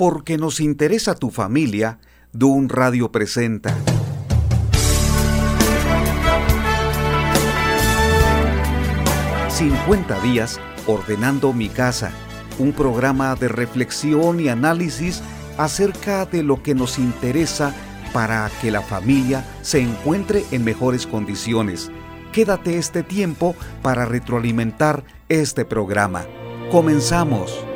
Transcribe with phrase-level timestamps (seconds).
[0.00, 1.98] Porque nos interesa tu familia,
[2.32, 3.76] Dun Radio presenta.
[9.50, 12.12] ...50 días ordenando mi casa...
[12.58, 15.20] ...un programa de reflexión y análisis...
[15.58, 17.74] ...acerca de lo que nos interesa...
[18.14, 21.92] ...para que la familia se encuentre en mejores condiciones...
[22.32, 26.24] ...quédate este tiempo para retroalimentar este programa...
[26.70, 27.69] ¡Comenzamos!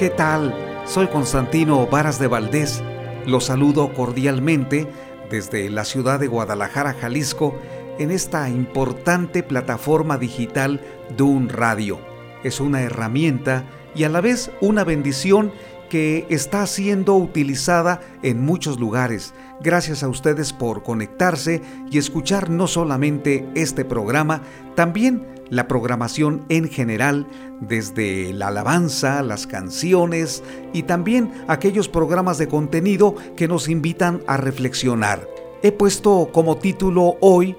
[0.00, 0.54] ¿Qué tal?
[0.86, 2.82] Soy Constantino Varas de Valdés.
[3.26, 4.88] Los saludo cordialmente
[5.28, 7.54] desde la ciudad de Guadalajara, Jalisco,
[7.98, 10.80] en esta importante plataforma digital
[11.18, 12.00] Dun Radio.
[12.44, 15.52] Es una herramienta y a la vez una bendición
[15.90, 19.34] que está siendo utilizada en muchos lugares.
[19.60, 21.60] Gracias a ustedes por conectarse
[21.90, 24.40] y escuchar no solamente este programa,
[24.76, 27.26] también la programación en general,
[27.60, 34.36] desde la alabanza, las canciones y también aquellos programas de contenido que nos invitan a
[34.36, 35.28] reflexionar.
[35.62, 37.56] He puesto como título hoy,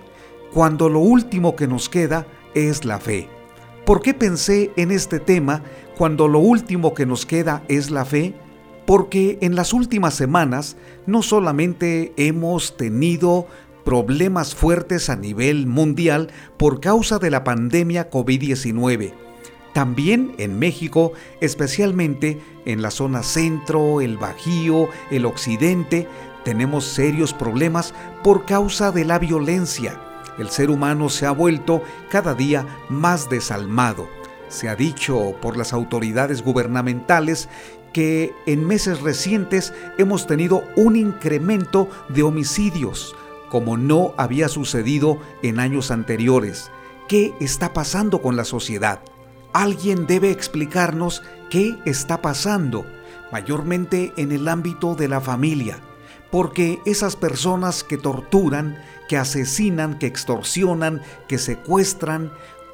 [0.53, 3.29] Cuando lo último que nos queda es la fe.
[3.85, 5.63] ¿Por qué pensé en este tema
[5.97, 8.33] cuando lo último que nos queda es la fe?
[8.85, 13.47] Porque en las últimas semanas no solamente hemos tenido
[13.83, 19.13] problemas fuertes a nivel mundial por causa de la pandemia COVID-19.
[19.73, 26.07] También en México, especialmente en la zona centro, el Bajío, el occidente,
[26.43, 29.99] tenemos serios problemas por causa de la violencia.
[30.38, 34.07] El ser humano se ha vuelto cada día más desalmado.
[34.49, 37.47] Se ha dicho por las autoridades gubernamentales
[37.93, 43.16] que en meses recientes hemos tenido un incremento de homicidios,
[43.52, 46.71] como no había sucedido en años anteriores.
[47.09, 49.02] ¿Qué está pasando con la sociedad?
[49.52, 52.85] Alguien debe explicarnos qué está pasando,
[53.29, 55.79] mayormente en el ámbito de la familia,
[56.31, 62.31] porque esas personas que torturan, que asesinan, que extorsionan, que secuestran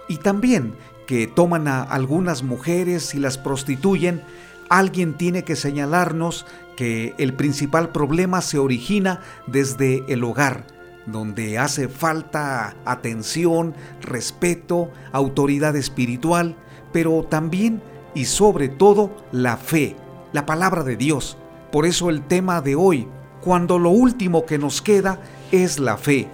[0.07, 0.75] y también
[1.07, 4.21] que toman a algunas mujeres y las prostituyen,
[4.69, 6.45] alguien tiene que señalarnos
[6.75, 10.65] que el principal problema se origina desde el hogar,
[11.05, 16.55] donde hace falta atención, respeto, autoridad espiritual,
[16.93, 17.81] pero también
[18.13, 19.95] y sobre todo la fe,
[20.33, 21.37] la palabra de Dios.
[21.71, 23.07] Por eso el tema de hoy,
[23.41, 25.19] cuando lo último que nos queda
[25.51, 26.27] es la fe,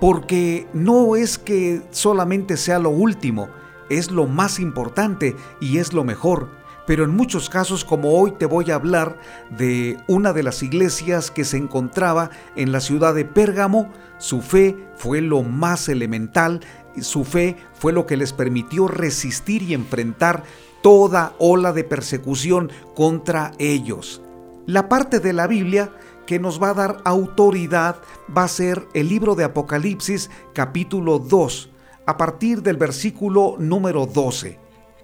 [0.00, 3.48] porque no es que solamente sea lo último,
[3.90, 8.46] es lo más importante y es lo mejor pero en muchos casos como hoy te
[8.46, 9.16] voy a hablar
[9.50, 14.76] de una de las iglesias que se encontraba en la ciudad de Pérgamo, su fe
[14.96, 16.60] fue lo más elemental,
[17.00, 20.42] su fe fue lo que les permitió resistir y enfrentar
[20.82, 24.22] toda ola de persecución contra ellos.
[24.66, 25.90] La parte de la Biblia
[26.26, 27.96] que nos va a dar autoridad
[28.36, 31.70] va a ser el libro de Apocalipsis capítulo 2,
[32.06, 34.58] a partir del versículo número 12.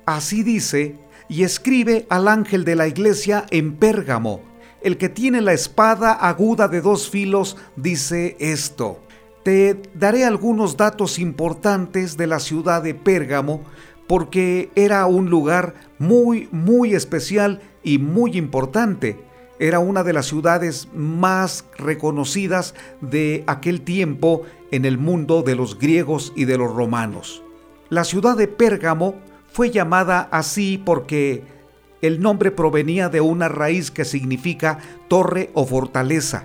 [0.04, 0.98] Así dice
[1.28, 4.40] y escribe al ángel de la iglesia en Pérgamo.
[4.82, 9.00] El que tiene la espada aguda de dos filos dice esto.
[9.42, 13.62] Te daré algunos datos importantes de la ciudad de Pérgamo
[14.06, 19.18] porque era un lugar muy, muy especial y muy importante.
[19.58, 25.78] Era una de las ciudades más reconocidas de aquel tiempo en el mundo de los
[25.78, 27.42] griegos y de los romanos.
[27.88, 29.14] La ciudad de Pérgamo
[29.52, 31.44] fue llamada así porque
[32.02, 36.44] el nombre provenía de una raíz que significa torre o fortaleza.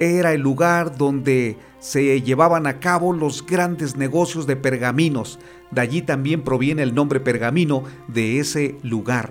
[0.00, 5.38] Era el lugar donde se llevaban a cabo los grandes negocios de pergaminos.
[5.70, 9.30] De allí también proviene el nombre pergamino de ese lugar.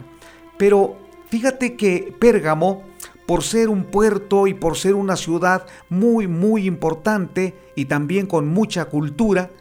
[0.57, 0.97] Pero
[1.29, 2.83] fíjate que Pérgamo,
[3.25, 8.47] por ser un puerto y por ser una ciudad muy, muy importante y también con
[8.47, 9.51] mucha cultura,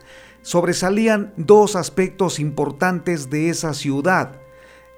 [0.47, 4.41] sobresalían dos aspectos importantes de esa ciudad.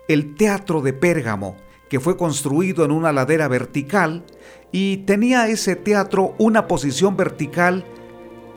[0.06, 1.56] El teatro de Pérgamo,
[1.88, 4.26] que fue construido en una ladera vertical,
[4.72, 7.86] y tenía ese teatro una posición vertical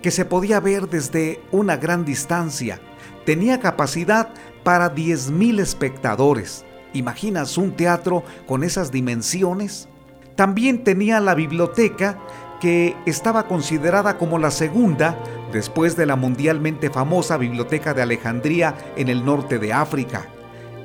[0.01, 2.81] que se podía ver desde una gran distancia.
[3.25, 4.33] Tenía capacidad
[4.65, 6.65] para 10.000 espectadores.
[6.91, 9.87] ¿Imaginas un teatro con esas dimensiones?
[10.35, 12.19] También tenía la biblioteca
[12.61, 15.17] que estaba considerada como la segunda
[15.51, 20.29] después de la mundialmente famosa Biblioteca de Alejandría en el norte de África.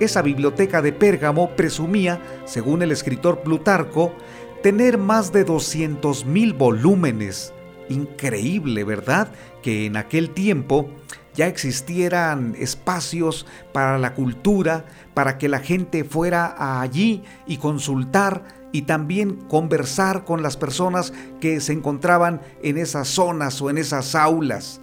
[0.00, 4.12] Esa biblioteca de Pérgamo presumía, según el escritor Plutarco,
[4.62, 7.52] tener más de 200.000 volúmenes.
[7.90, 9.28] Increíble, ¿verdad?
[9.62, 10.88] Que en aquel tiempo
[11.34, 18.82] ya existieran espacios para la cultura, para que la gente fuera allí y consultar y
[18.82, 24.82] también conversar con las personas que se encontraban en esas zonas o en esas aulas.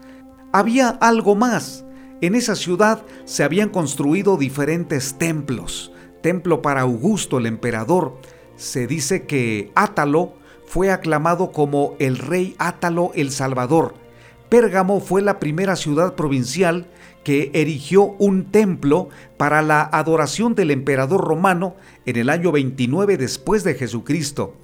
[0.51, 1.85] Había algo más.
[2.19, 5.91] En esa ciudad se habían construido diferentes templos.
[6.23, 8.17] Templo para Augusto el emperador.
[8.55, 10.33] Se dice que Átalo
[10.65, 13.93] fue aclamado como el rey Átalo el Salvador.
[14.49, 16.87] Pérgamo fue la primera ciudad provincial
[17.23, 21.75] que erigió un templo para la adoración del emperador romano
[22.05, 24.55] en el año 29 después de Jesucristo.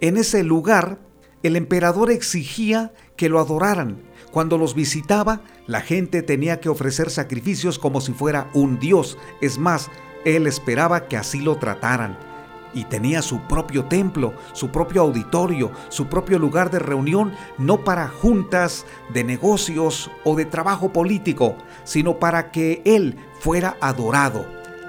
[0.00, 0.98] En ese lugar,
[1.42, 3.98] el emperador exigía que lo adoraran.
[4.32, 9.18] Cuando los visitaba, la gente tenía que ofrecer sacrificios como si fuera un dios.
[9.40, 9.90] Es más,
[10.24, 12.31] él esperaba que así lo trataran
[12.74, 18.08] y tenía su propio templo, su propio auditorio, su propio lugar de reunión, no para
[18.08, 24.46] juntas de negocios o de trabajo político, sino para que Él fuera adorado.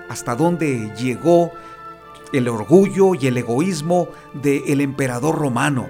[0.09, 1.51] Hasta donde llegó
[2.33, 5.87] el orgullo y el egoísmo del emperador romano.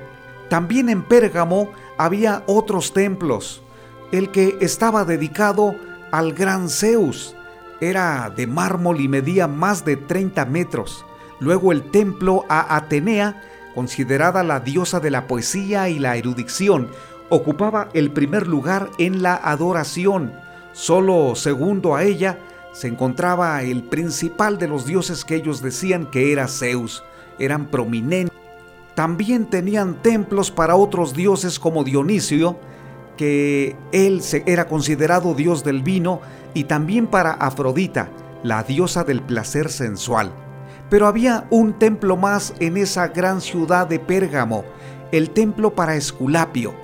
[0.50, 3.64] También en Pérgamo había otros templos.
[4.12, 5.76] El que estaba dedicado
[6.12, 7.36] al gran Zeus
[7.82, 11.06] era de mármol y medía más de 30 metros
[11.44, 13.42] Luego el templo a Atenea,
[13.76, 16.88] considerada la diosa de la poesía y la erudición,
[17.28, 20.32] ocupaba el primer lugar en la adoración.
[20.72, 22.40] Solo segundo a ella
[22.72, 27.04] se encontraba el principal de los dioses que ellos decían que era Zeus.
[27.38, 28.34] Eran prominentes.
[28.96, 32.58] También tenían templos para otros dioses como Dionisio,
[33.18, 36.22] que él era considerado dios del vino,
[36.54, 38.08] y también para Afrodita,
[38.44, 40.32] la diosa del placer sensual.
[40.94, 44.64] Pero había un templo más en esa gran ciudad de Pérgamo,
[45.12, 46.76] el templo para Esculapio.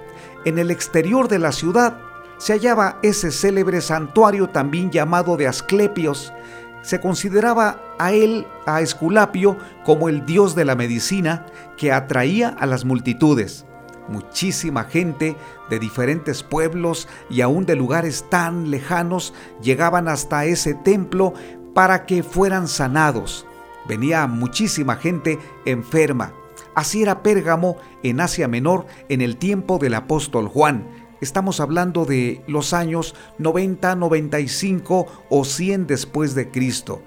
[0.45, 1.99] En el exterior de la ciudad
[2.39, 6.33] se hallaba ese célebre santuario también llamado de Asclepios.
[6.81, 11.45] Se consideraba a él, a Esculapio, como el dios de la medicina
[11.77, 13.67] que atraía a las multitudes.
[14.07, 15.35] Muchísima gente
[15.69, 21.35] de diferentes pueblos y aún de lugares tan lejanos llegaban hasta ese templo
[21.75, 23.45] para que fueran sanados
[23.89, 26.31] venía muchísima gente enferma.
[26.75, 30.87] Así era Pérgamo en Asia Menor en el tiempo del apóstol Juan.
[31.19, 37.01] Estamos hablando de los años 90, 95 o 100 después de Cristo.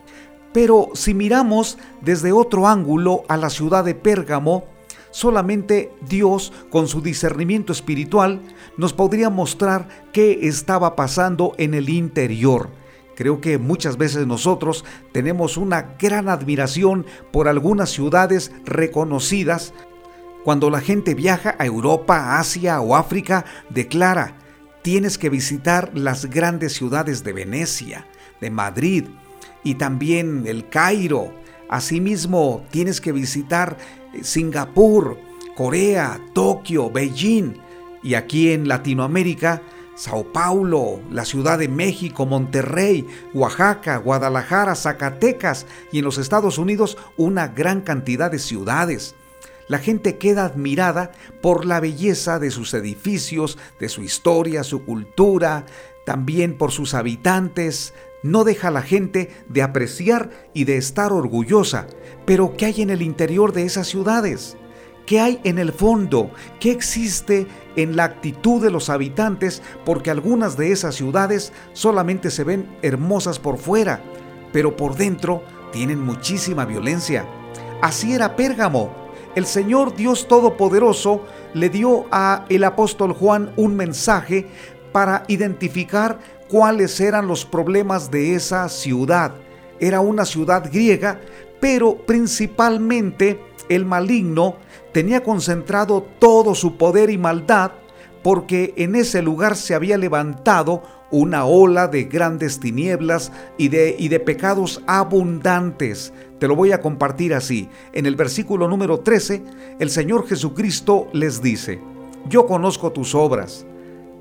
[0.52, 4.64] Pero si miramos desde otro ángulo a la ciudad de Pérgamo,
[5.12, 8.42] solamente Dios, con su discernimiento espiritual,
[8.76, 12.81] nos podría mostrar qué estaba pasando en el interior
[13.16, 19.74] Creo que muchas veces nosotros tenemos una gran admiración por algunas ciudades reconocidas.
[20.44, 24.38] Cuando la gente viaja a Europa, Asia o África, declara,
[24.82, 28.06] tienes que visitar las grandes ciudades de Venecia,
[28.40, 29.04] de Madrid
[29.62, 31.32] y también el Cairo.
[31.68, 33.78] Asimismo, tienes que visitar
[34.12, 35.18] eh, Singapur,
[35.54, 37.54] Corea, Tokio, Beijing.
[38.02, 39.62] Y aquí en Latinoamérica,
[39.94, 46.96] Sao Paulo, la Ciudad de México, Monterrey, Oaxaca, Guadalajara, Zacatecas y en los Estados Unidos
[47.16, 49.14] una gran cantidad de ciudades.
[49.68, 55.66] La gente queda admirada por la belleza de sus edificios, de su historia, su cultura,
[56.04, 57.94] también por sus habitantes.
[58.22, 61.86] No deja la gente de apreciar y de estar orgullosa.
[62.24, 64.56] Pero ¿qué hay en el interior de esas ciudades?
[65.06, 66.30] ¿Qué hay en el fondo?
[66.60, 69.62] ¿Qué existe en la actitud de los habitantes?
[69.84, 74.02] Porque algunas de esas ciudades solamente se ven hermosas por fuera,
[74.52, 77.26] pero por dentro tienen muchísima violencia.
[77.80, 78.94] Así era Pérgamo.
[79.34, 81.24] El Señor Dios Todopoderoso
[81.54, 84.46] le dio a el apóstol Juan un mensaje
[84.92, 89.32] para identificar cuáles eran los problemas de esa ciudad.
[89.80, 91.18] Era una ciudad griega,
[91.60, 94.56] pero principalmente el maligno
[94.92, 97.72] tenía concentrado todo su poder y maldad
[98.22, 104.82] porque en ese lugar se había levantado una ola de grandes tinieblas y de, pecados
[104.86, 106.12] abundantes.
[106.38, 107.68] Te lo voy a compartir así.
[107.92, 109.42] En el versículo número 13,
[109.78, 111.80] el Señor Jesucristo les dice,
[112.28, 113.66] yo conozco tus obras.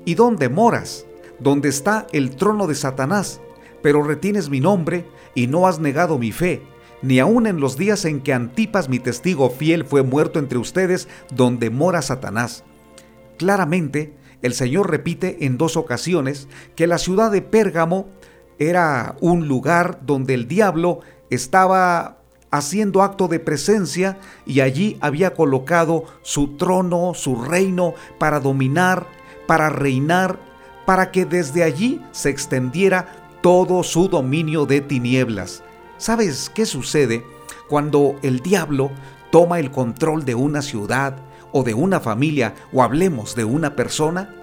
[0.04, 1.06] ¿Y dónde moras?
[1.38, 3.40] Donde está el trono de Satanás,
[3.82, 6.62] pero retienes mi nombre y no has negado mi fe
[7.02, 11.08] ni aun en los días en que Antipas, mi testigo fiel, fue muerto entre ustedes,
[11.30, 12.64] donde mora Satanás.
[13.38, 18.08] Claramente, el Señor repite en dos ocasiones que la ciudad de Pérgamo
[18.58, 22.18] era un lugar donde el diablo estaba
[22.50, 29.06] haciendo acto de presencia y allí había colocado su trono, su reino, para dominar,
[29.46, 30.38] para reinar,
[30.84, 35.62] para que desde allí se extendiera todo su dominio de tinieblas.
[36.02, 37.24] ¿Sabes qué sucede
[37.68, 38.90] cuando el diablo
[39.30, 41.16] toma el control de una ciudad
[41.52, 44.34] o de una familia o hablemos de una persona?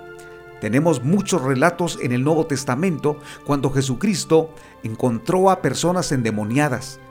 [0.62, 4.52] Tenemos muchos relatos en el Nuevo Testamento cuando Jesucristo
[4.84, 7.02] encontró a personas endemoniadas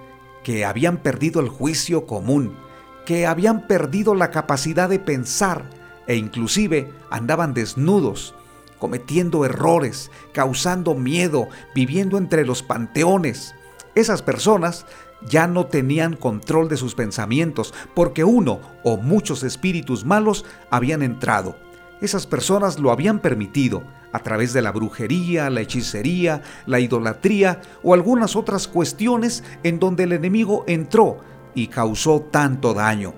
[0.42, 2.56] que habían perdido el juicio común,
[3.04, 5.68] que habían perdido la capacidad de pensar
[6.06, 8.34] e inclusive andaban desnudos,
[8.78, 13.54] cometiendo errores, causando miedo, viviendo entre los panteones.
[13.98, 14.86] Esas personas
[15.28, 21.56] ya no tenían control de sus pensamientos porque uno o muchos espíritus malos habían entrado
[22.00, 27.92] esas personas lo habían permitido a través de la brujería, la hechicería, la idolatría o
[27.92, 31.18] algunas otras cuestiones en donde el enemigo entró
[31.54, 33.14] y causó tanto daño.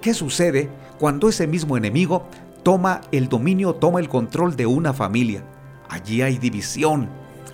[0.00, 2.26] ¿Qué sucede cuando ese mismo enemigo
[2.62, 5.44] toma el dominio, toma el control de una familia?
[5.88, 7.10] Allí hay división,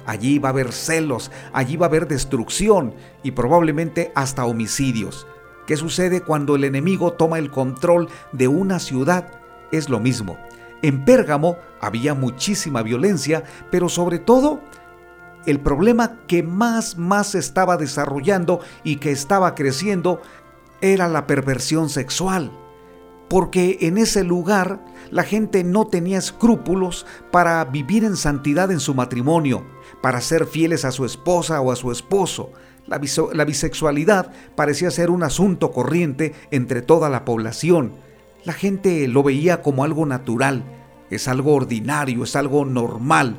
[0.09, 5.27] allí va a haber celos, allí va a haber destrucción y probablemente hasta homicidios.
[5.67, 9.29] ¿Qué sucede cuando el enemigo toma el control de una ciudad?
[9.71, 10.39] Es lo mismo.
[10.81, 14.61] En Pérgamo había muchísima violencia, pero sobre todo
[15.45, 20.23] el problema que más más estaba desarrollando y que estaba creciendo
[20.81, 22.51] era la perversión sexual.
[23.29, 28.95] Porque en ese lugar la gente no tenía escrúpulos para vivir en santidad en su
[28.95, 29.65] matrimonio,
[30.03, 32.51] para ser fieles a su esposa o a su esposo.
[32.87, 38.09] La, bisexualidad parecía ser un asunto corriente entre toda la población
[38.45, 40.63] la gente lo veía como algo natural,
[41.11, 43.37] es algo ordinario, es algo normal.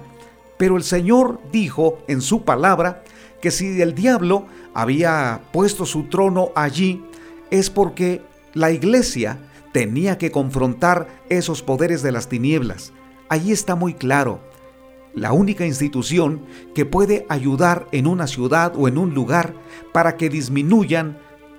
[0.58, 3.03] Pero el Señor dijo en su palabra
[3.41, 7.03] que si el diablo había puesto su trono allí,
[7.50, 8.22] es porque
[8.53, 9.39] la iglesia
[9.72, 12.94] tenía que confrontar esos poderes de las tinieblas.
[13.30, 14.42] Allí está muy claro.
[15.14, 16.46] La única institución
[16.76, 19.54] que puede ayudar en una ciudad o en un lugar
[19.92, 21.18] para que disminuyan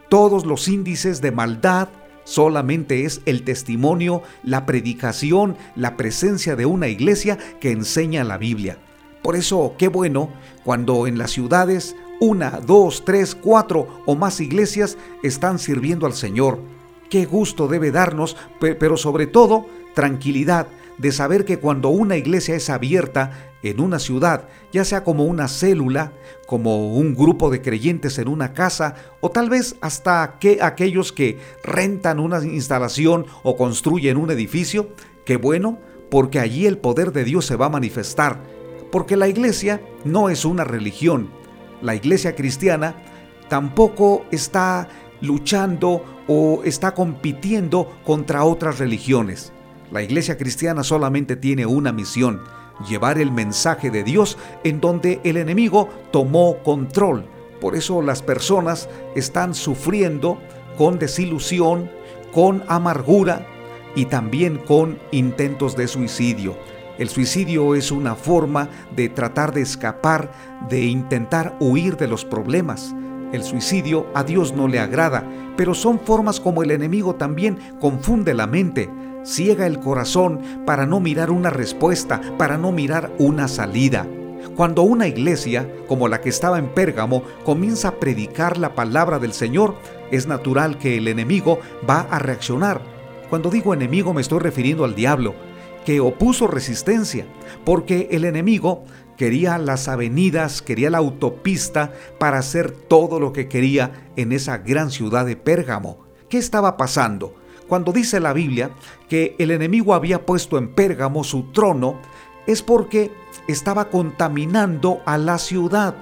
[0.09, 1.89] todos los índices de maldad,
[2.25, 8.79] Solamente es el testimonio, la predicación, la presencia de una iglesia que enseña la Biblia.
[9.23, 10.31] Por eso, qué bueno
[10.63, 16.61] cuando en las ciudades una, dos, tres, cuatro o más iglesias están sirviendo al Señor.
[17.11, 22.71] Qué gusto debe darnos, pero sobre todo tranquilidad de saber que cuando una iglesia es
[22.71, 26.13] abierta en una ciudad, ya sea como una célula,
[26.47, 31.39] como un grupo de creyentes en una casa, o tal vez hasta que aquellos que
[31.65, 34.91] rentan una instalación o construyen un edificio,
[35.25, 35.79] qué bueno,
[36.11, 38.43] porque allí el poder de Dios se va a manifestar,
[38.93, 41.31] porque la iglesia no es una religión,
[41.83, 42.95] la iglesia cristiana
[43.49, 44.89] tampoco está
[45.23, 49.53] luchando o está compitiendo contra otras religiones.
[49.91, 52.41] La iglesia cristiana solamente tiene una misión,
[52.89, 57.27] llevar el mensaje de Dios en donde el enemigo tomó control.
[57.61, 60.39] Por eso las personas están sufriendo
[60.79, 61.91] con desilusión,
[62.33, 63.45] con amargura
[63.97, 66.57] y también con intentos de suicidio.
[66.97, 70.31] El suicidio es una forma de tratar de escapar,
[70.69, 72.95] de intentar huir de los problemas.
[73.33, 75.25] El suicidio a Dios no le agrada,
[75.61, 78.89] pero son formas como el enemigo también confunde la mente,
[79.27, 84.07] ciega el corazón para no mirar una respuesta, para no mirar una salida.
[84.57, 89.35] Cuando una iglesia, como la que estaba en Pérgamo, comienza a predicar la palabra del
[89.35, 89.75] Señor,
[90.11, 92.81] es natural que el enemigo va a reaccionar.
[93.29, 95.35] Cuando digo enemigo me estoy refiriendo al diablo,
[95.85, 97.27] que opuso resistencia,
[97.67, 98.85] porque el enemigo
[99.21, 104.91] quería las avenidas, quería la autopista para hacer todo lo que quería en esa gran
[104.91, 105.99] ciudad de Pérgamo.
[106.31, 107.35] ¿Qué estaba pasando?
[107.69, 108.71] Cuando dice la Biblia
[109.11, 112.01] que el enemigo había puesto en Pérgamo su trono,
[112.47, 113.13] es porque
[113.47, 115.95] estaba contaminando a la ciudad,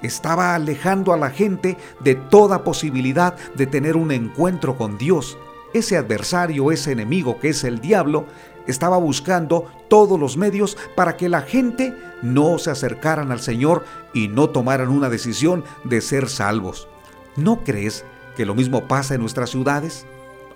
[0.00, 5.36] estaba alejando a la gente de toda posibilidad de tener un encuentro con Dios.
[5.74, 8.26] Ese adversario, ese enemigo que es el diablo,
[8.66, 14.28] estaba buscando todos los medios para que la gente no se acercaran al Señor y
[14.28, 16.88] no tomaran una decisión de ser salvos.
[17.36, 18.04] ¿No crees
[18.36, 20.06] que lo mismo pasa en nuestras ciudades?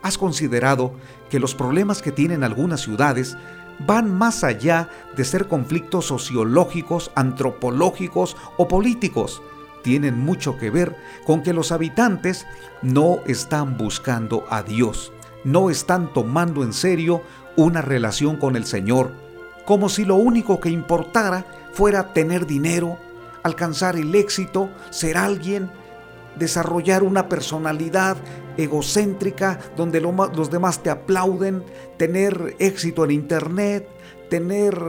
[0.03, 0.93] ¿Has considerado
[1.31, 3.37] que los problemas que tienen algunas ciudades
[3.87, 9.43] van más allá de ser conflictos sociológicos, antropológicos o políticos?
[9.83, 10.97] Tienen mucho que ver
[11.27, 12.47] con que los habitantes
[12.83, 15.13] no están buscando a Dios,
[15.45, 17.23] no están tomando en serio
[17.57, 19.13] una relación con el Señor,
[19.65, 22.99] como si lo único que importara fuera tener dinero,
[23.43, 25.71] alcanzar el éxito, ser alguien,
[26.37, 28.17] desarrollar una personalidad
[28.57, 31.63] egocéntrica donde los demás te aplauden,
[31.97, 33.89] tener éxito en internet,
[34.31, 34.81] tener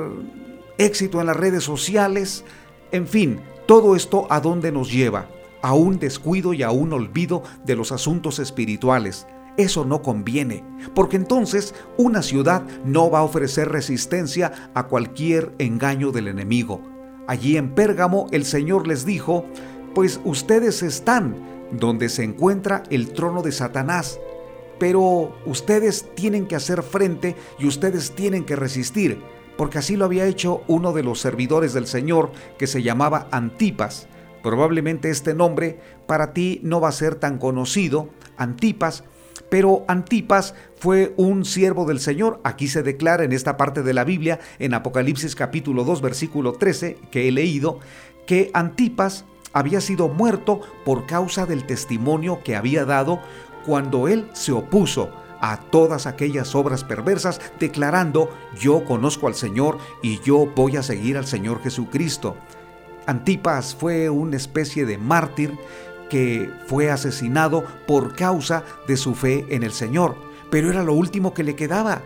[0.78, 2.44] éxito en las redes sociales,
[2.92, 5.28] en fin, todo esto a dónde nos lleva?
[5.62, 9.26] A un descuido y a un olvido de los asuntos espirituales.
[9.58, 16.12] Eso no conviene, porque entonces una ciudad no va a ofrecer resistencia a cualquier engaño
[16.12, 16.82] del enemigo.
[17.28, 19.46] Allí en Pérgamo el Señor les dijo,
[19.94, 21.38] pues ustedes están
[21.72, 24.20] donde se encuentra el trono de Satanás,
[24.78, 29.22] pero ustedes tienen que hacer frente y ustedes tienen que resistir,
[29.58, 34.08] porque así lo había hecho uno de los servidores del Señor que se llamaba Antipas.
[34.44, 39.06] Probablemente este nombre para ti no va a ser tan conocido, Antipas,
[39.50, 42.40] pero Antipas fue un siervo del Señor.
[42.44, 46.98] Aquí se declara en esta parte de la Biblia, en Apocalipsis capítulo 2, versículo 13,
[47.12, 47.80] que he leído,
[48.26, 53.22] que Antipas había sido muerto por causa del testimonio que había dado
[53.66, 55.10] cuando él se opuso
[55.42, 61.18] a todas aquellas obras perversas, declarando, yo conozco al Señor y yo voy a seguir
[61.18, 62.36] al Señor Jesucristo.
[63.06, 65.56] Antipas fue una especie de mártir
[66.10, 70.16] que fue asesinado por causa de su fe en el Señor.
[70.50, 72.02] Pero era lo último que le quedaba.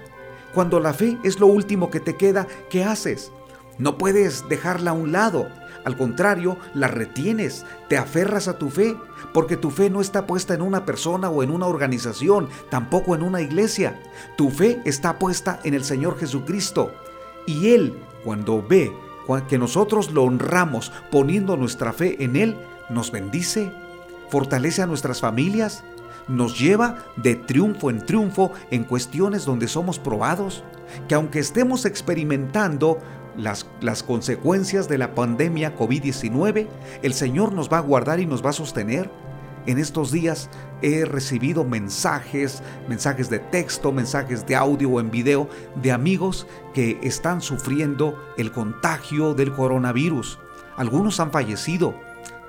[0.54, 3.32] Cuando la fe es lo último que te queda, ¿qué haces?
[3.78, 5.48] No puedes dejarla a un lado.
[5.86, 8.98] Al contrario, la retienes, te aferras a tu fe,
[9.34, 13.24] porque tu fe no está puesta en una persona o en una organización, tampoco en
[13.24, 14.00] una iglesia.
[14.36, 16.92] Tu fe está puesta en el Señor Jesucristo.
[17.46, 18.92] Y Él, cuando ve
[19.48, 22.58] que nosotros lo honramos poniendo nuestra fe en Él,
[22.90, 23.72] nos bendice
[24.30, 25.84] fortalece a nuestras familias,
[26.28, 30.64] nos lleva de triunfo en triunfo en cuestiones donde somos probados,
[31.08, 33.00] que aunque estemos experimentando
[33.36, 36.68] las, las consecuencias de la pandemia COVID-19,
[37.02, 39.10] el Señor nos va a guardar y nos va a sostener.
[39.66, 40.50] En estos días
[40.82, 46.98] he recibido mensajes, mensajes de texto, mensajes de audio o en video de amigos que
[47.04, 50.40] están sufriendo el contagio del coronavirus.
[50.78, 51.94] Algunos han fallecido.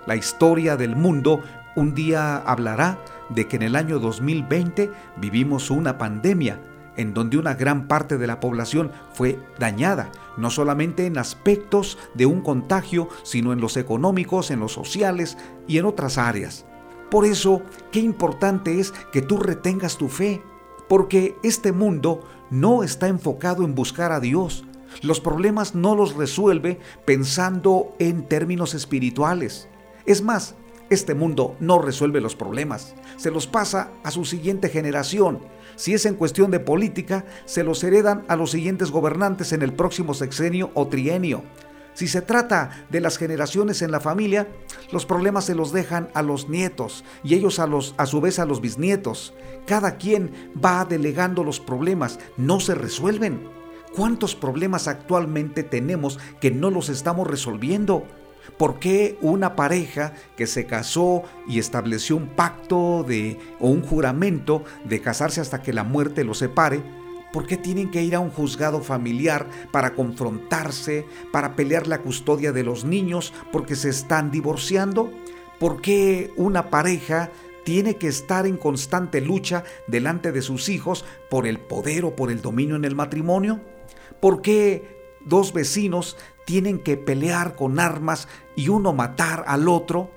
[0.06, 1.42] La historia del mundo
[1.76, 2.98] un día hablará
[3.28, 6.60] de que en el año 2020 vivimos una pandemia
[6.96, 12.26] en donde una gran parte de la población fue dañada, no solamente en aspectos de
[12.26, 16.66] un contagio, sino en los económicos, en los sociales y en otras áreas.
[17.10, 20.42] Por eso, qué importante es que tú retengas tu fe,
[20.88, 24.64] porque este mundo no está enfocado en buscar a Dios.
[25.02, 29.68] Los problemas no los resuelve pensando en términos espirituales.
[30.04, 30.54] Es más,
[30.90, 35.38] este mundo no resuelve los problemas, se los pasa a su siguiente generación.
[35.76, 39.72] Si es en cuestión de política, se los heredan a los siguientes gobernantes en el
[39.72, 41.42] próximo sexenio o trienio.
[41.94, 44.48] Si se trata de las generaciones en la familia,
[44.92, 48.38] los problemas se los dejan a los nietos y ellos a, los, a su vez
[48.38, 49.34] a los bisnietos.
[49.66, 53.48] Cada quien va delegando los problemas, no se resuelven.
[53.94, 58.04] ¿Cuántos problemas actualmente tenemos que no los estamos resolviendo?
[58.56, 64.64] ¿Por qué una pareja que se casó y estableció un pacto de, o un juramento
[64.84, 66.82] de casarse hasta que la muerte los separe?
[67.32, 72.52] ¿Por qué tienen que ir a un juzgado familiar para confrontarse, para pelear la custodia
[72.52, 75.12] de los niños porque se están divorciando?
[75.60, 77.30] ¿Por qué una pareja
[77.64, 82.32] tiene que estar en constante lucha delante de sus hijos por el poder o por
[82.32, 83.60] el dominio en el matrimonio?
[84.18, 86.16] ¿Por qué dos vecinos
[86.50, 90.10] tienen que pelear con armas y uno matar al otro?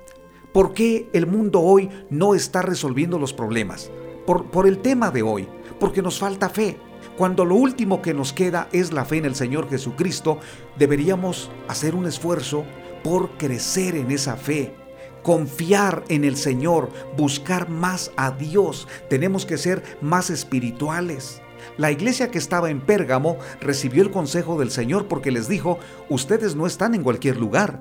[0.52, 3.92] ¿Por qué el mundo hoy no está resolviendo los problemas?
[4.26, 5.48] Por, por el tema de hoy,
[5.80, 6.80] porque nos falta fe.
[7.20, 10.40] Cuando lo último que nos queda es la fe en el Señor Jesucristo,
[10.76, 12.66] deberíamos hacer un esfuerzo
[13.04, 14.74] por crecer en esa fe,
[15.22, 18.88] confiar en el Señor, buscar más a Dios.
[19.08, 21.43] Tenemos que ser más espirituales.
[21.78, 26.56] La iglesia que estaba en Pérgamo recibió el consejo del Señor porque les dijo, ustedes
[26.56, 27.80] no están en cualquier lugar.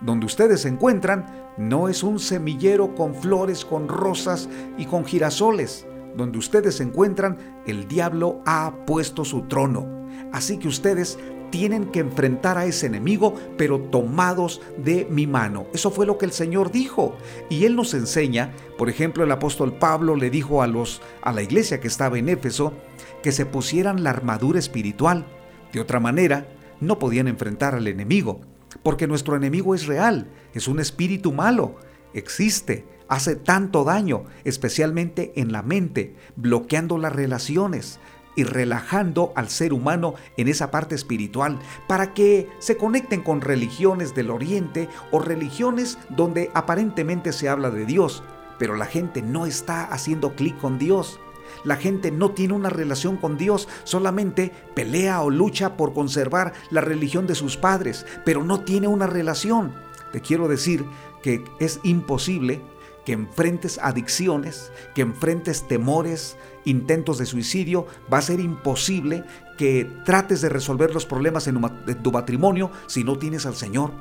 [0.00, 5.86] Donde ustedes se encuentran no es un semillero con flores, con rosas y con girasoles.
[6.16, 9.86] Donde ustedes se encuentran, el diablo ha puesto su trono.
[10.32, 11.18] Así que ustedes
[11.50, 15.66] tienen que enfrentar a ese enemigo, pero tomados de mi mano.
[15.72, 17.16] Eso fue lo que el Señor dijo.
[17.48, 21.42] Y Él nos enseña, por ejemplo, el apóstol Pablo le dijo a, los, a la
[21.42, 22.72] iglesia que estaba en Éfeso
[23.22, 25.26] que se pusieran la armadura espiritual.
[25.72, 26.48] De otra manera,
[26.80, 28.40] no podían enfrentar al enemigo,
[28.82, 31.76] porque nuestro enemigo es real, es un espíritu malo,
[32.14, 37.98] existe, hace tanto daño, especialmente en la mente, bloqueando las relaciones,
[38.38, 44.14] y relajando al ser humano en esa parte espiritual para que se conecten con religiones
[44.14, 48.22] del oriente o religiones donde aparentemente se habla de Dios,
[48.56, 51.18] pero la gente no está haciendo clic con Dios.
[51.64, 56.80] La gente no tiene una relación con Dios, solamente pelea o lucha por conservar la
[56.80, 59.74] religión de sus padres, pero no tiene una relación.
[60.12, 60.84] Te quiero decir
[61.22, 62.62] que es imposible
[63.04, 69.24] que enfrentes adicciones, que enfrentes temores, intentos de suicidio, va a ser imposible
[69.56, 71.62] que trates de resolver los problemas en
[72.02, 73.92] tu matrimonio si no tienes al Señor.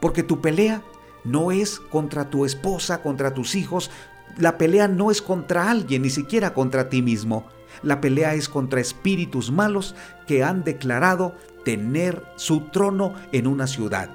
[0.00, 0.82] Porque tu pelea
[1.24, 3.90] no es contra tu esposa, contra tus hijos,
[4.38, 7.46] la pelea no es contra alguien, ni siquiera contra ti mismo.
[7.82, 9.94] La pelea es contra espíritus malos
[10.26, 14.10] que han declarado tener su trono en una ciudad.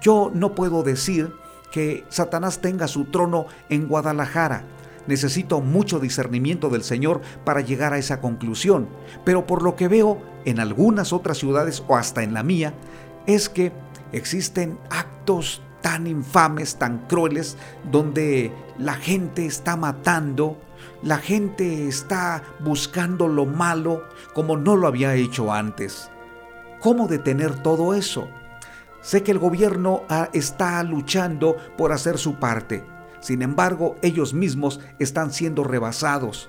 [0.00, 1.32] Yo no puedo decir
[1.70, 4.64] que Satanás tenga su trono en Guadalajara.
[5.06, 8.88] Necesito mucho discernimiento del Señor para llegar a esa conclusión.
[9.24, 12.74] Pero por lo que veo en algunas otras ciudades o hasta en la mía,
[13.26, 13.72] es que
[14.12, 17.56] existen actos tan infames, tan crueles,
[17.90, 20.56] donde la gente está matando,
[21.02, 26.10] la gente está buscando lo malo como no lo había hecho antes.
[26.80, 28.28] ¿Cómo detener todo eso?
[29.02, 32.84] Sé que el gobierno está luchando por hacer su parte.
[33.20, 36.48] Sin embargo, ellos mismos están siendo rebasados.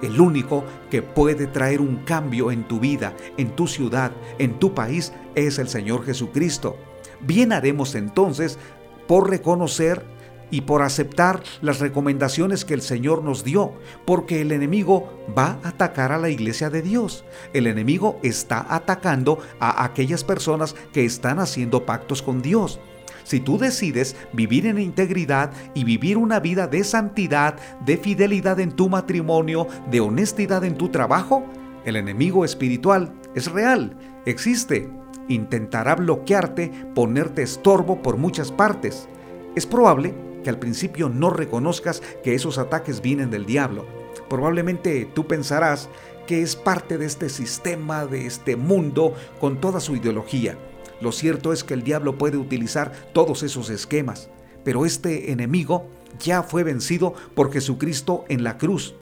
[0.00, 4.74] El único que puede traer un cambio en tu vida, en tu ciudad, en tu
[4.74, 6.76] país, es el Señor Jesucristo.
[7.22, 8.58] Bien haremos entonces
[9.06, 10.04] por reconocer
[10.50, 13.72] y por aceptar las recomendaciones que el Señor nos dio,
[14.04, 17.24] porque el enemigo va a atacar a la iglesia de Dios.
[17.54, 22.80] El enemigo está atacando a aquellas personas que están haciendo pactos con Dios.
[23.24, 28.72] Si tú decides vivir en integridad y vivir una vida de santidad, de fidelidad en
[28.72, 31.44] tu matrimonio, de honestidad en tu trabajo,
[31.86, 34.88] el enemigo espiritual es real, existe
[35.28, 39.08] intentará bloquearte, ponerte estorbo por muchas partes.
[39.54, 43.86] Es probable que al principio no reconozcas que esos ataques vienen del diablo.
[44.28, 45.88] Probablemente tú pensarás
[46.26, 50.56] que es parte de este sistema, de este mundo, con toda su ideología.
[51.00, 54.30] Lo cierto es que el diablo puede utilizar todos esos esquemas,
[54.64, 55.88] pero este enemigo
[56.20, 58.94] ya fue vencido por Jesucristo en la cruz.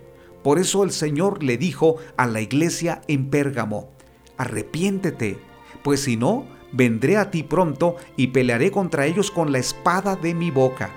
[0.43, 3.91] Por eso el Señor le dijo a la iglesia en Pérgamo,
[4.41, 5.39] arrepiéntete,
[5.83, 10.35] pues si no, vendré a ti pronto y pelearé contra ellos con la espada de
[10.35, 10.91] mi boca.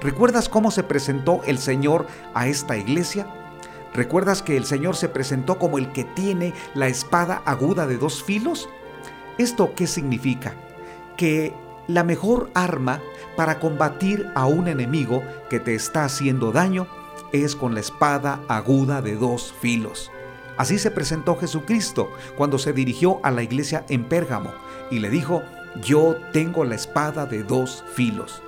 [0.00, 3.26] ¿Recuerdas cómo se presentó el Señor a esta iglesia?
[3.94, 8.22] ¿Recuerdas que el Señor se presentó como el que tiene la espada aguda de dos
[8.22, 8.68] filos?
[9.38, 10.54] ¿Esto qué significa?
[11.16, 11.52] Que
[11.88, 13.00] la mejor arma
[13.36, 16.86] para combatir a un enemigo que te está haciendo daño
[17.32, 20.12] es con la espada aguda de dos filos.
[20.56, 24.52] Así se presentó Jesucristo cuando se dirigió a la iglesia en Pérgamo
[24.90, 25.42] y le dijo,
[25.82, 28.40] yo tengo la espada de dos filos.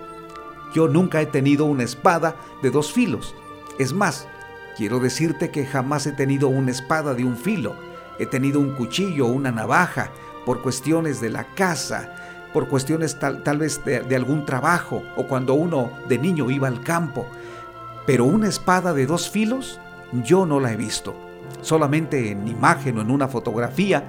[0.73, 3.35] Yo nunca he tenido una espada de dos filos.
[3.79, 4.29] Es más,
[4.77, 7.75] quiero decirte que jamás he tenido una espada de un filo.
[8.19, 10.11] He tenido un cuchillo una navaja
[10.45, 12.15] por cuestiones de la casa,
[12.53, 16.83] por cuestiones tal, vez de, de algún trabajo o cuando uno de niño iba al
[16.83, 17.27] campo.
[18.07, 19.81] Pero una espada de dos filos,
[20.23, 21.26] yo no la he visto
[21.61, 24.05] solamente en imagen o en una fotografía,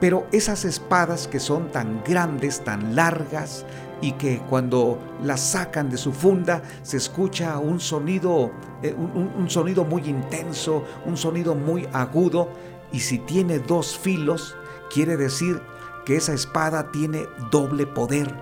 [0.00, 3.64] pero esas espadas que son tan grandes, tan largas,
[4.00, 8.52] y que cuando las sacan de su funda se escucha un sonido,
[8.82, 12.48] eh, un, sonido muy intenso, un sonido muy agudo,
[12.92, 14.56] y si tiene dos filos,
[14.92, 15.60] quiere decir
[16.04, 18.32] que esa espada tiene doble poder,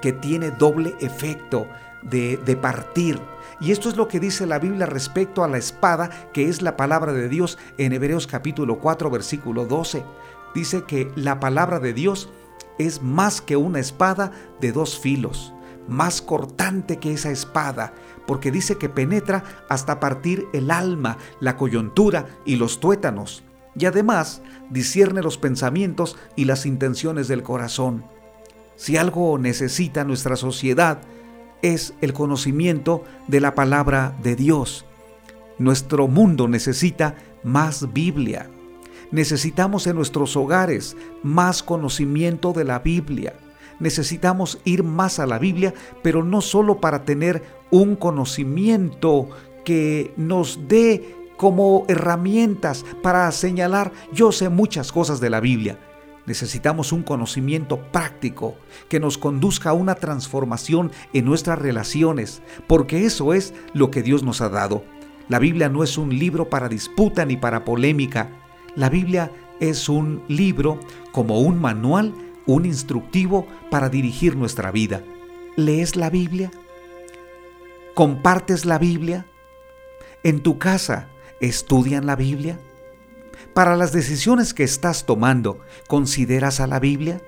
[0.00, 1.66] que tiene doble efecto
[2.02, 3.20] de, de partir,
[3.60, 6.76] y esto es lo que dice la Biblia respecto a la espada, que es la
[6.76, 10.04] palabra de Dios en Hebreos capítulo 4, versículo 12.
[10.54, 12.28] Dice que la palabra de Dios
[12.78, 15.54] es más que una espada de dos filos,
[15.88, 17.94] más cortante que esa espada,
[18.26, 23.42] porque dice que penetra hasta partir el alma, la coyuntura y los tuétanos,
[23.74, 28.04] y además discierne los pensamientos y las intenciones del corazón.
[28.74, 31.00] Si algo necesita nuestra sociedad,
[31.72, 34.84] es el conocimiento de la palabra de Dios.
[35.58, 38.48] Nuestro mundo necesita más Biblia.
[39.10, 43.34] Necesitamos en nuestros hogares más conocimiento de la Biblia.
[43.78, 49.28] Necesitamos ir más a la Biblia, pero no solo para tener un conocimiento
[49.64, 55.78] que nos dé como herramientas para señalar, yo sé muchas cosas de la Biblia,
[56.26, 58.56] Necesitamos un conocimiento práctico
[58.88, 64.24] que nos conduzca a una transformación en nuestras relaciones, porque eso es lo que Dios
[64.24, 64.84] nos ha dado.
[65.28, 68.30] La Biblia no es un libro para disputa ni para polémica.
[68.74, 70.80] La Biblia es un libro
[71.12, 72.12] como un manual,
[72.46, 75.02] un instructivo para dirigir nuestra vida.
[75.56, 76.50] ¿Lees la Biblia?
[77.94, 79.26] ¿Compartes la Biblia?
[80.22, 81.08] En tu casa,
[81.40, 82.58] estudian la Biblia?
[83.56, 87.22] Para las decisiones que estás tomando, ¿consideras a la Biblia?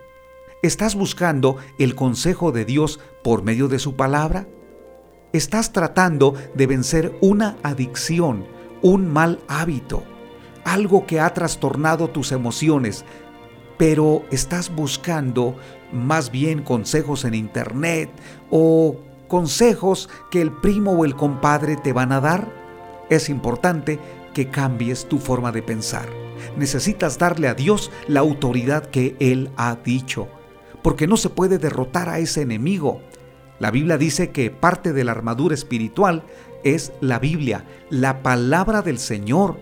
[0.62, 4.46] ¿Estás buscando el consejo de Dios por medio de su palabra?
[5.32, 8.46] ¿Estás tratando de vencer una adicción,
[8.82, 10.02] un mal hábito,
[10.64, 13.06] algo que ha trastornado tus emociones,
[13.78, 15.56] pero estás buscando
[15.94, 18.10] más bien consejos en internet
[18.50, 22.52] o consejos que el primo o el compadre te van a dar?
[23.08, 23.98] Es importante
[24.38, 26.08] que cambies tu forma de pensar.
[26.56, 30.28] Necesitas darle a Dios la autoridad que Él ha dicho,
[30.80, 33.00] porque no se puede derrotar a ese enemigo.
[33.58, 36.22] La Biblia dice que parte de la armadura espiritual
[36.62, 39.58] es la Biblia, la palabra del Señor,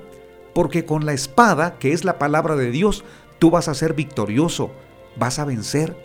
[0.55, 3.03] porque con la espada, que es la palabra de Dios,
[3.39, 4.73] tú vas a ser victorioso,
[5.17, 5.97] vas a vencer.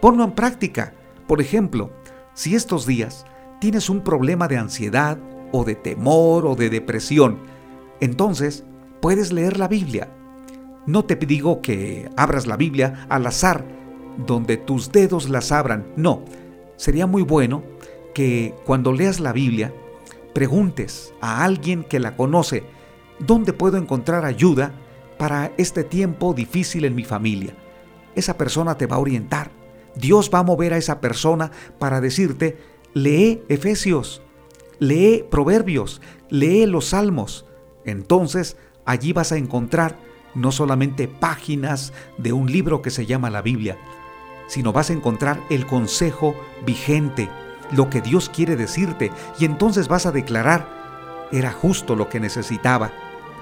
[0.00, 0.94] Ponlo en práctica.
[1.28, 1.92] Por ejemplo,
[2.34, 3.24] si estos días
[3.60, 5.16] tienes un problema de ansiedad
[5.52, 7.54] o de temor o de depresión,
[8.00, 8.64] entonces
[9.00, 10.08] puedes leer la Biblia.
[10.86, 13.64] No te digo que abras la Biblia al azar,
[14.26, 15.86] donde tus dedos las abran.
[15.96, 16.24] No,
[16.76, 17.62] sería muy bueno
[18.14, 19.74] que cuando leas la Biblia,
[20.32, 22.64] preguntes a alguien que la conoce,
[23.18, 24.72] ¿dónde puedo encontrar ayuda
[25.18, 27.54] para este tiempo difícil en mi familia?
[28.14, 29.50] Esa persona te va a orientar.
[29.94, 32.58] Dios va a mover a esa persona para decirte,
[32.92, 34.22] lee Efesios,
[34.78, 37.45] lee Proverbios, lee los Salmos.
[37.86, 39.96] Entonces allí vas a encontrar
[40.34, 43.78] no solamente páginas de un libro que se llama la Biblia,
[44.48, 47.30] sino vas a encontrar el consejo vigente,
[47.72, 50.68] lo que Dios quiere decirte, y entonces vas a declarar,
[51.32, 52.92] era justo lo que necesitaba,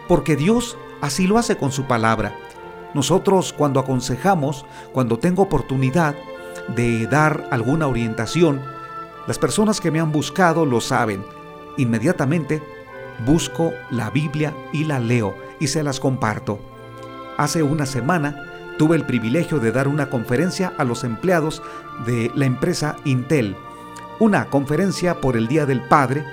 [0.06, 2.36] porque Dios así lo hace con su palabra.
[2.94, 6.14] Nosotros cuando aconsejamos, cuando tengo oportunidad
[6.76, 8.62] de dar alguna orientación,
[9.26, 11.24] las personas que me han buscado lo saben.
[11.76, 12.62] Inmediatamente
[13.26, 16.58] busco la Biblia y la leo y se las comparto.
[17.36, 18.44] Hace una semana
[18.78, 21.62] tuve el privilegio de dar una conferencia a los empleados
[22.06, 23.56] de la empresa Intel,
[24.20, 26.24] una conferencia por el Día del Padre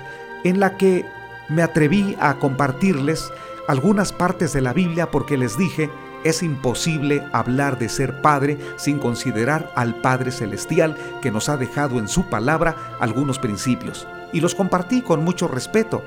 [0.44, 1.04] en la que
[1.48, 3.30] me atreví a compartirles
[3.68, 5.90] algunas partes de la Biblia porque les dije,
[6.24, 11.98] es imposible hablar de ser Padre sin considerar al Padre Celestial que nos ha dejado
[11.98, 14.06] en su palabra algunos principios.
[14.32, 16.02] Y los compartí con mucho respeto,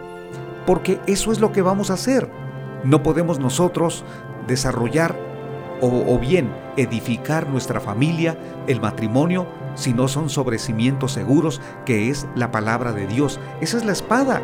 [0.65, 2.30] porque eso es lo que vamos a hacer.
[2.84, 4.04] No podemos nosotros
[4.47, 5.15] desarrollar
[5.82, 12.28] o, bien edificar nuestra familia, el matrimonio, si no son sobre cimientos seguros, que es
[12.36, 13.39] la palabra de Dios.
[13.62, 14.41] Esa es la espada.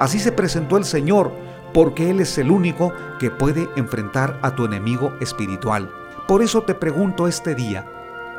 [0.00, 1.32] Así se presentó el Señor,
[1.72, 5.88] porque Él es el único que puede enfrentar a tu enemigo espiritual.
[6.26, 7.86] Por eso te pregunto este día,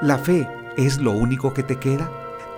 [0.01, 2.09] ¿la fe es lo único que te queda?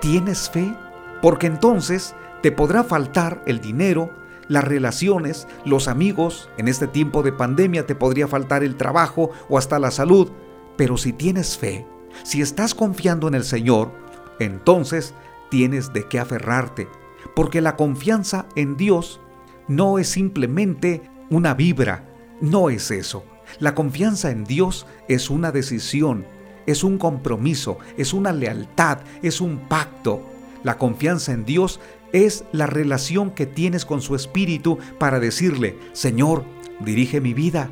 [0.02, 0.76] ¿Tienes fe?
[1.22, 4.12] Porque entonces te podrá faltar el dinero,
[4.48, 9.58] las relaciones, los amigos, en este tiempo de pandemia te podría faltar el trabajo o
[9.58, 10.32] hasta la salud,
[10.78, 11.86] pero si tienes fe,
[12.24, 13.92] si estás confiando en el Señor,
[14.40, 15.14] entonces
[15.50, 16.88] tienes de qué aferrarte,
[17.36, 19.20] porque la confianza en Dios
[19.68, 22.06] no es simplemente una vibra,
[22.42, 23.24] no es eso.
[23.60, 26.26] La confianza en Dios es una decisión,
[26.66, 30.22] es un compromiso, es una lealtad, es un pacto.
[30.66, 31.80] La confianza en Dios
[32.12, 36.44] es la relación que tienes con su Espíritu para decirle, Señor,
[36.80, 37.70] dirige mi vida,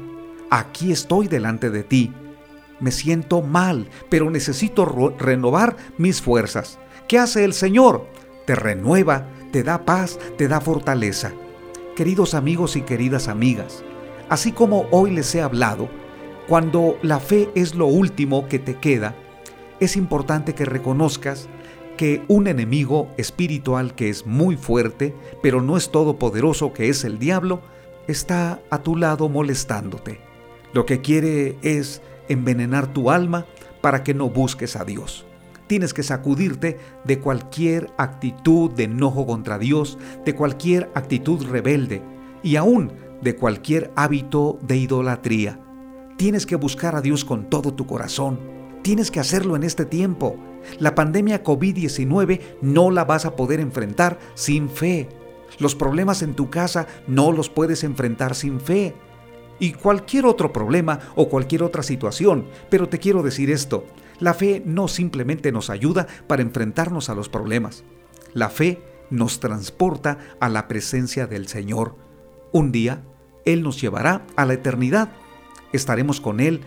[0.51, 2.13] aquí estoy delante de ti.
[2.79, 4.86] Me siento mal, pero necesito
[5.17, 6.77] renovar mis fuerzas.
[7.08, 8.06] ¿Qué hace el Señor?
[8.45, 11.32] Te renueva, te da paz, te da fortaleza.
[11.95, 13.84] Queridos amigos y queridas amigas,
[14.29, 15.89] así como hoy les he hablado,
[16.47, 19.15] cuando la fe es lo último que te queda,
[19.79, 21.49] es importante que reconozcas
[22.03, 27.17] que un enemigo espiritual que es muy fuerte, pero no es todopoderoso, que es el
[27.17, 27.61] diablo,
[28.09, 30.19] está a tu lado molestándote.
[30.73, 33.45] Lo que quiere es envenenar tu alma
[33.79, 35.25] para que no busques a Dios.
[35.67, 42.01] Tienes que sacudirte de cualquier actitud de enojo contra Dios, de cualquier actitud rebelde
[42.43, 45.57] y aún de cualquier hábito de idolatría.
[46.17, 48.41] Tienes que buscar a Dios con todo tu corazón.
[48.81, 50.35] Tienes que hacerlo en este tiempo.
[50.80, 55.10] La pandemia COVID-19 no la vas a poder enfrentar sin fe.
[55.60, 58.95] Los problemas en tu casa no los puedes enfrentar sin fe.
[59.60, 62.47] Y cualquier otro problema o cualquier otra situación.
[62.69, 63.86] Pero te quiero decir esto,
[64.19, 67.84] la fe no simplemente nos ayuda para enfrentarnos a los problemas.
[68.34, 71.95] La fe nos transporta a la presencia del Señor.
[72.52, 73.04] Un día,
[73.45, 75.10] Él nos llevará a la eternidad.
[75.71, 76.62] Estaremos con Él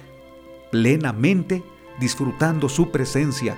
[0.70, 1.64] plenamente
[1.98, 3.56] disfrutando su presencia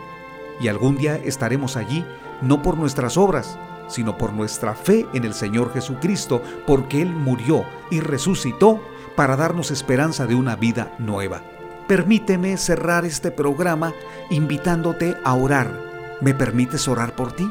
[0.60, 2.04] y algún día estaremos allí
[2.40, 7.64] no por nuestras obras, sino por nuestra fe en el Señor Jesucristo, porque Él murió
[7.90, 8.80] y resucitó
[9.16, 11.42] para darnos esperanza de una vida nueva.
[11.88, 13.94] Permíteme cerrar este programa
[14.30, 15.72] invitándote a orar.
[16.20, 17.50] ¿Me permites orar por ti?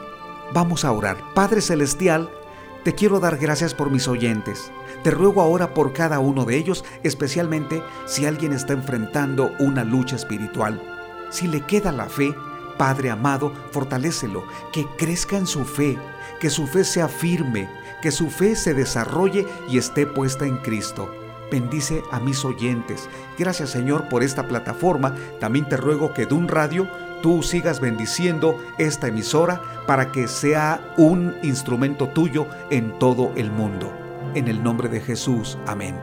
[0.54, 1.18] Vamos a orar.
[1.34, 2.30] Padre Celestial,
[2.84, 4.72] te quiero dar gracias por mis oyentes.
[5.04, 10.16] Te ruego ahora por cada uno de ellos, especialmente si alguien está enfrentando una lucha
[10.16, 10.82] espiritual.
[11.30, 12.34] Si le queda la fe,
[12.78, 15.98] Padre amado, fortalécelo, que crezca en su fe,
[16.40, 17.70] que su fe sea firme,
[18.02, 21.12] que su fe se desarrolle y esté puesta en Cristo.
[21.52, 23.10] Bendice a mis oyentes.
[23.38, 25.16] Gracias Señor por esta plataforma.
[25.40, 26.88] También te ruego que de un radio
[27.22, 33.92] tú sigas bendiciendo esta emisora para que sea un instrumento tuyo en todo el mundo.
[34.36, 35.58] En el nombre de Jesús.
[35.66, 35.96] Amén.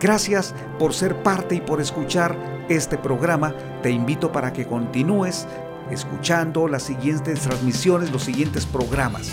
[0.00, 2.36] Gracias por ser parte y por escuchar
[2.68, 3.54] este programa.
[3.82, 5.46] Te invito para que continúes
[5.92, 9.32] escuchando las siguientes transmisiones, los siguientes programas.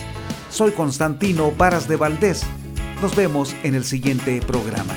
[0.49, 2.43] Soy Constantino Varas de Valdés.
[3.01, 4.93] Nos vemos en el siguiente programa.